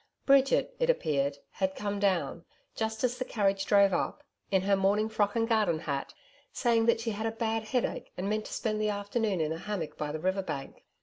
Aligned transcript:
Bridget, 0.25 0.75
it 0.79 0.89
appeared, 0.89 1.37
had 1.51 1.75
come 1.75 1.99
down, 1.99 2.43
just 2.75 3.03
as 3.03 3.19
the 3.19 3.23
carriage 3.23 3.67
drove 3.67 3.93
up, 3.93 4.23
in 4.49 4.63
her 4.63 4.75
morning 4.75 5.07
frock 5.09 5.35
and 5.35 5.47
garden 5.47 5.77
hat, 5.77 6.11
saying 6.51 6.87
that 6.87 6.99
she 6.99 7.11
had 7.11 7.27
a 7.27 7.31
bad 7.31 7.65
headache 7.65 8.11
and 8.17 8.27
meant 8.27 8.45
to 8.45 8.53
spend 8.53 8.81
the 8.81 8.89
afternoon 8.89 9.39
in 9.39 9.51
a 9.53 9.59
hammock 9.59 9.99
by 9.99 10.11
the 10.11 10.17
river 10.17 10.41
bank. 10.41 10.83